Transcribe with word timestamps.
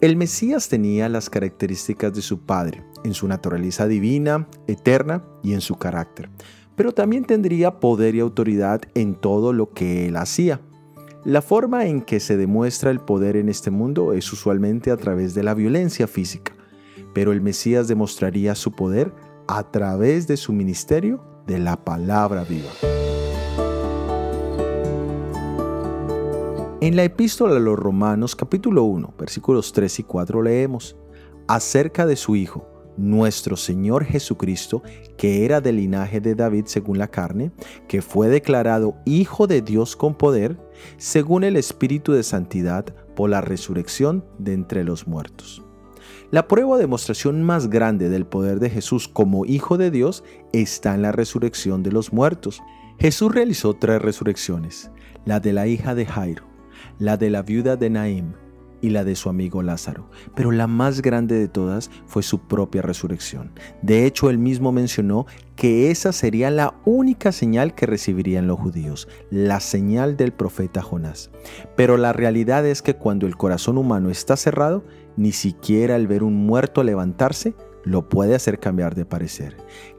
El 0.00 0.16
Mesías 0.16 0.70
tenía 0.70 1.10
las 1.10 1.28
características 1.28 2.14
de 2.14 2.22
su 2.22 2.40
Padre, 2.40 2.82
en 3.04 3.12
su 3.12 3.28
naturaleza 3.28 3.86
divina, 3.86 4.48
eterna 4.66 5.22
y 5.42 5.52
en 5.52 5.60
su 5.60 5.76
carácter, 5.76 6.30
pero 6.74 6.92
también 6.92 7.26
tendría 7.26 7.80
poder 7.80 8.14
y 8.14 8.20
autoridad 8.20 8.80
en 8.94 9.14
todo 9.14 9.52
lo 9.52 9.74
que 9.74 10.06
él 10.06 10.16
hacía. 10.16 10.62
La 11.22 11.42
forma 11.42 11.84
en 11.84 12.00
que 12.00 12.18
se 12.18 12.38
demuestra 12.38 12.90
el 12.90 13.00
poder 13.00 13.36
en 13.36 13.50
este 13.50 13.70
mundo 13.70 14.14
es 14.14 14.32
usualmente 14.32 14.90
a 14.90 14.96
través 14.96 15.34
de 15.34 15.42
la 15.42 15.52
violencia 15.52 16.06
física, 16.06 16.54
pero 17.12 17.32
el 17.32 17.42
Mesías 17.42 17.86
demostraría 17.86 18.54
su 18.54 18.72
poder 18.72 19.12
a 19.48 19.70
través 19.70 20.26
de 20.26 20.38
su 20.38 20.54
ministerio 20.54 21.22
de 21.46 21.58
la 21.58 21.84
palabra 21.84 22.44
viva. 22.44 22.70
En 26.82 26.96
la 26.96 27.04
epístola 27.04 27.56
a 27.56 27.58
los 27.58 27.78
Romanos 27.78 28.34
capítulo 28.34 28.84
1 28.84 29.12
versículos 29.18 29.74
3 29.74 29.98
y 29.98 30.02
4 30.02 30.42
leemos 30.42 30.96
acerca 31.46 32.06
de 32.06 32.16
su 32.16 32.36
Hijo, 32.36 32.66
nuestro 32.96 33.58
Señor 33.58 34.06
Jesucristo, 34.06 34.82
que 35.18 35.44
era 35.44 35.60
del 35.60 35.76
linaje 35.76 36.22
de 36.22 36.34
David 36.34 36.64
según 36.64 36.96
la 36.96 37.08
carne, 37.08 37.52
que 37.86 38.00
fue 38.00 38.28
declarado 38.28 38.94
Hijo 39.04 39.46
de 39.46 39.60
Dios 39.60 39.94
con 39.94 40.14
poder, 40.14 40.58
según 40.96 41.44
el 41.44 41.56
Espíritu 41.56 42.12
de 42.12 42.22
Santidad, 42.22 42.86
por 43.14 43.28
la 43.28 43.42
resurrección 43.42 44.24
de 44.38 44.54
entre 44.54 44.82
los 44.82 45.06
muertos. 45.06 45.62
La 46.30 46.48
prueba 46.48 46.70
o 46.70 46.78
demostración 46.78 47.42
más 47.42 47.68
grande 47.68 48.08
del 48.08 48.24
poder 48.24 48.58
de 48.58 48.70
Jesús 48.70 49.06
como 49.06 49.44
Hijo 49.44 49.76
de 49.76 49.90
Dios 49.90 50.24
está 50.54 50.94
en 50.94 51.02
la 51.02 51.12
resurrección 51.12 51.82
de 51.82 51.92
los 51.92 52.14
muertos. 52.14 52.62
Jesús 52.98 53.34
realizó 53.34 53.74
tres 53.74 54.00
resurrecciones, 54.00 54.90
la 55.26 55.40
de 55.40 55.52
la 55.52 55.66
hija 55.66 55.94
de 55.94 56.06
Jairo, 56.06 56.49
la 56.98 57.16
de 57.16 57.30
la 57.30 57.42
viuda 57.42 57.76
de 57.76 57.90
Naim 57.90 58.32
y 58.80 58.90
la 58.90 59.04
de 59.04 59.16
su 59.16 59.28
amigo 59.28 59.62
Lázaro, 59.62 60.08
pero 60.34 60.52
la 60.52 60.66
más 60.66 61.02
grande 61.02 61.38
de 61.38 61.48
todas 61.48 61.90
fue 62.06 62.22
su 62.22 62.40
propia 62.40 62.82
resurrección. 62.82 63.52
De 63.82 64.06
hecho, 64.06 64.30
él 64.30 64.38
mismo 64.38 64.72
mencionó 64.72 65.26
que 65.56 65.90
esa 65.90 66.12
sería 66.12 66.50
la 66.50 66.74
única 66.84 67.32
señal 67.32 67.74
que 67.74 67.86
recibirían 67.86 68.46
los 68.46 68.58
judíos, 68.58 69.08
la 69.30 69.60
señal 69.60 70.16
del 70.16 70.32
profeta 70.32 70.82
Jonás. 70.82 71.30
Pero 71.76 71.96
la 71.96 72.12
realidad 72.12 72.66
es 72.66 72.82
que 72.82 72.94
cuando 72.94 73.26
el 73.26 73.36
corazón 73.36 73.78
humano 73.78 74.10
está 74.10 74.36
cerrado, 74.36 74.84
ni 75.16 75.32
siquiera 75.32 75.96
el 75.96 76.06
ver 76.06 76.22
un 76.22 76.46
muerto 76.46 76.82
levantarse 76.82 77.54
lo 77.84 78.08
puede 78.08 78.34
hacer 78.34 78.58
cambiar 78.58 78.94
de 78.94 79.04
parecer. 79.04 79.56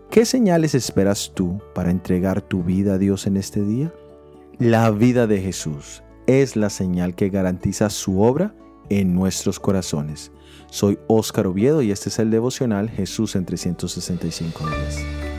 ¿Qué 0.09 0.25
señales 0.25 0.75
esperas 0.75 1.31
tú 1.33 1.61
para 1.73 1.89
entregar 1.89 2.41
tu 2.41 2.63
vida 2.63 2.95
a 2.95 2.97
Dios 2.97 3.27
en 3.27 3.37
este 3.37 3.63
día? 3.63 3.93
La 4.59 4.91
vida 4.91 5.25
de 5.25 5.41
Jesús 5.41 6.03
es 6.27 6.55
la 6.55 6.69
señal 6.69 7.15
que 7.15 7.29
garantiza 7.29 7.89
su 7.89 8.21
obra 8.21 8.55
en 8.89 9.13
nuestros 9.15 9.59
corazones. 9.59 10.31
Soy 10.69 10.99
Óscar 11.07 11.47
Oviedo 11.47 11.81
y 11.81 11.91
este 11.91 12.09
es 12.09 12.19
el 12.19 12.29
devocional 12.29 12.89
Jesús 12.89 13.35
en 13.35 13.45
365 13.45 14.65
días. 14.65 15.30